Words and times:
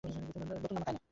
কোন 0.03 0.11
বিমান 0.27 0.47
ধ্বংস 0.53 0.75
করবে? 0.75 0.99